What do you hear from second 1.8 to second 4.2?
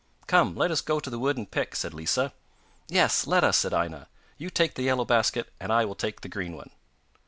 Lisa. 'Yes, let us,' said Aina.